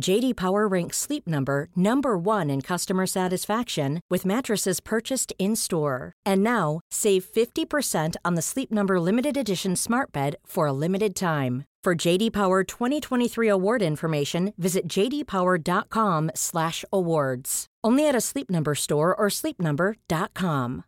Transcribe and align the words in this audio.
JD 0.00 0.36
Power 0.36 0.66
ranks 0.66 0.96
Sleep 0.98 1.24
Number 1.26 1.68
number 1.76 2.18
1 2.18 2.50
in 2.50 2.60
customer 2.60 3.06
satisfaction 3.06 4.00
with 4.10 4.26
mattresses 4.26 4.80
purchased 4.80 5.32
in-store. 5.38 6.12
And 6.26 6.42
now, 6.42 6.80
save 6.90 7.24
50% 7.24 8.16
on 8.24 8.34
the 8.34 8.42
Sleep 8.42 8.72
Number 8.72 8.98
limited 9.00 9.36
edition 9.36 9.76
Smart 9.76 10.10
Bed 10.12 10.34
for 10.44 10.66
a 10.66 10.72
limited 10.72 11.14
time. 11.14 11.62
For 11.84 11.94
JD 11.94 12.32
Power 12.32 12.64
2023 12.64 13.46
award 13.48 13.82
information, 13.82 14.52
visit 14.56 14.88
jdpower.com/awards. 14.88 17.66
Only 17.84 18.08
at 18.08 18.14
a 18.14 18.22
Sleep 18.22 18.50
Number 18.50 18.74
store 18.74 19.14
or 19.14 19.28
sleepnumber.com. 19.28 20.84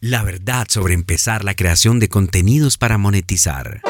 La 0.00 0.22
verdad 0.22 0.68
sobre 0.68 0.94
empezar 0.94 1.44
la 1.44 1.54
creación 1.54 1.98
de 1.98 2.08
contenidos 2.08 2.78
para 2.78 2.96
monetizar. 2.96 3.82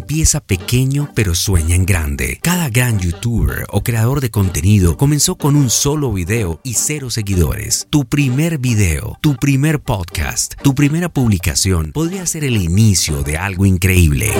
Empieza 0.00 0.40
pequeño 0.40 1.10
pero 1.14 1.34
sueña 1.34 1.74
en 1.74 1.84
grande. 1.84 2.38
Cada 2.42 2.70
gran 2.70 2.98
youtuber 3.00 3.66
o 3.70 3.82
creador 3.82 4.22
de 4.22 4.30
contenido 4.30 4.96
comenzó 4.96 5.36
con 5.36 5.56
un 5.56 5.68
solo 5.68 6.10
video 6.10 6.58
y 6.64 6.72
cero 6.72 7.10
seguidores. 7.10 7.86
Tu 7.90 8.06
primer 8.06 8.56
video, 8.56 9.18
tu 9.20 9.36
primer 9.36 9.78
podcast, 9.78 10.54
tu 10.62 10.74
primera 10.74 11.10
publicación 11.10 11.92
podría 11.92 12.24
ser 12.24 12.44
el 12.44 12.56
inicio 12.56 13.22
de 13.22 13.36
algo 13.36 13.66
increíble. 13.66 14.32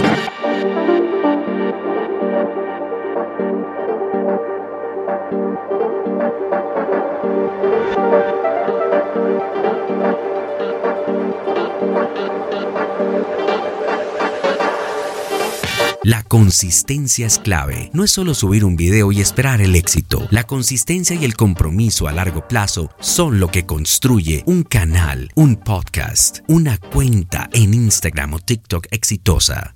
La 16.03 16.23
consistencia 16.23 17.27
es 17.27 17.39
clave. 17.39 17.91
No 17.93 18.05
es 18.05 18.11
solo 18.11 18.33
subir 18.33 18.65
un 18.65 18.75
video 18.75 19.13
y 19.13 19.21
esperar 19.21 19.61
el 19.61 19.77
éxito. 19.77 20.27
La 20.31 20.45
consistencia 20.45 21.15
y 21.15 21.27
el 21.27 21.37
compromiso 21.37 22.09
a 22.09 22.13
largo 22.13 22.49
plazo 22.49 22.89
son 23.01 23.39
lo 23.39 23.49
que 23.49 23.67
construye 23.67 24.43
un 24.47 24.63
canal, 24.63 25.29
un 25.35 25.57
podcast, 25.57 26.39
una 26.49 26.79
cuenta 26.79 27.51
en 27.53 27.75
Instagram 27.75 28.33
o 28.33 28.39
TikTok 28.39 28.87
exitosa. 28.91 29.75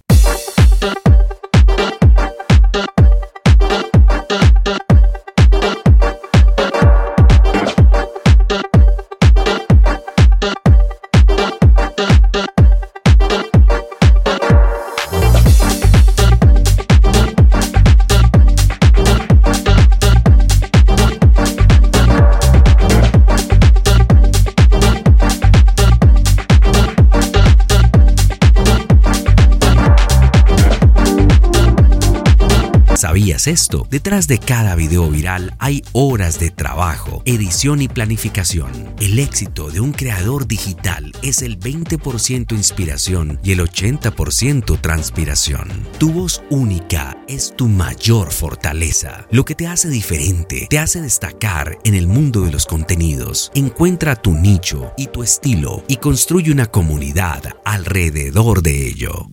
¿Sabías 33.35 33.47
esto? 33.49 33.85
Detrás 33.91 34.29
de 34.29 34.39
cada 34.39 34.77
video 34.77 35.11
viral 35.11 35.57
hay 35.59 35.83
horas 35.93 36.39
de 36.39 36.51
trabajo, 36.51 37.21
edición 37.25 37.83
y 37.83 37.89
planificación. 37.89 38.95
El 39.01 39.19
éxito 39.19 39.71
de 39.71 39.81
un 39.81 39.91
creador 39.91 40.47
digital 40.47 41.11
es 41.21 41.43
el 41.43 41.59
20% 41.59 42.53
inspiración 42.53 43.41
y 43.43 43.51
el 43.51 43.59
80% 43.59 44.81
transpiración. 44.81 45.69
Tu 45.99 46.13
voz 46.13 46.45
única 46.49 47.19
es 47.27 47.55
tu 47.57 47.67
mayor 47.67 48.31
fortaleza, 48.31 49.27
lo 49.33 49.45
que 49.45 49.57
te 49.57 49.67
hace 49.67 49.89
diferente, 49.89 50.69
te 50.71 50.79
hace 50.79 51.03
destacar 51.03 51.79
en 51.83 51.95
el 51.95 52.07
mundo 52.07 52.43
de 52.43 52.53
los 52.53 52.67
contenidos. 52.67 53.51
Encuentra 53.57 54.15
tu 54.15 54.33
nicho 54.33 54.93
y 54.97 55.09
tu 55.09 55.25
estilo 55.25 55.83
y 55.89 55.97
construye 55.97 56.53
una 56.53 56.67
comunidad 56.67 57.43
alrededor 57.65 58.63
de 58.63 58.87
ello. 58.87 59.29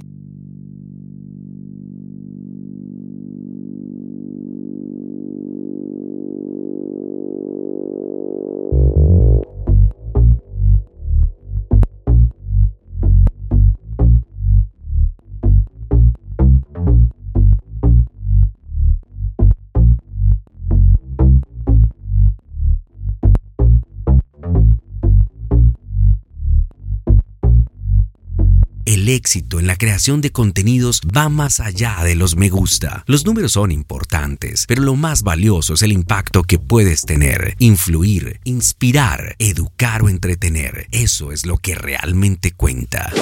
El 28.91 29.07
éxito 29.07 29.62
en 29.62 29.68
la 29.68 29.78
creación 29.78 30.19
de 30.19 30.34
contenidos 30.34 30.99
va 31.16 31.29
más 31.29 31.61
allá 31.61 32.03
de 32.03 32.14
los 32.14 32.35
me 32.35 32.49
gusta. 32.49 33.05
Los 33.08 33.26
números 33.26 33.53
son 33.53 33.72
importantes, 33.72 34.66
pero 34.67 34.84
lo 34.84 34.97
más 34.97 35.23
valioso 35.23 35.76
es 35.76 35.82
el 35.82 35.93
impacto 35.93 36.43
que 36.43 36.59
puedes 36.59 37.03
tener, 37.03 37.55
influir, 37.58 38.41
inspirar, 38.43 39.38
educar 39.40 40.03
o 40.03 40.09
entretener. 40.09 40.88
Eso 40.91 41.32
es 41.32 41.46
lo 41.46 41.58
que 41.58 41.73
realmente 41.73 42.52
cuenta. 42.52 43.14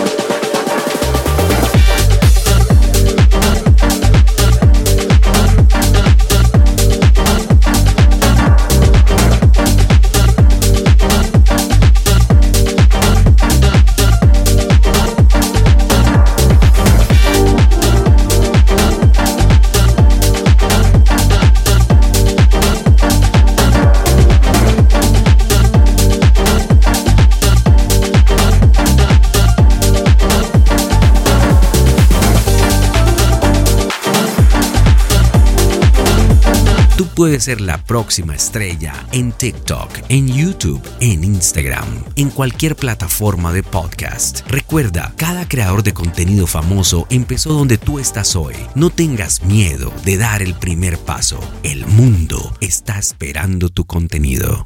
Puedes 37.19 37.44
ser 37.44 37.60
la 37.60 37.77
próxima 37.83 38.33
estrella 38.33 38.94
en 39.12 39.33
TikTok, 39.33 39.89
en 40.07 40.30
YouTube, 40.30 40.81
en 41.01 41.25
Instagram, 41.25 42.06
en 42.16 42.30
cualquier 42.30 42.77
plataforma 42.77 43.51
de 43.51 43.62
podcast. 43.62 44.39
Recuerda, 44.48 45.12
cada 45.18 45.45
creador 45.45 45.83
de 45.83 45.94
contenido 45.94 46.48
famoso 46.48 47.07
empezó 47.10 47.51
donde 47.51 47.77
tú 47.77 48.00
estás 48.00 48.38
hoy. 48.38 48.56
No 48.74 48.89
tengas 48.89 49.44
miedo 49.44 49.92
de 50.06 50.16
dar 50.16 50.42
el 50.42 50.54
primer 50.54 50.98
paso. 50.98 51.42
El 51.62 51.86
mundo 51.88 52.56
está 52.62 52.98
esperando 52.98 53.68
tu 53.68 53.83
contenido. 53.83 54.66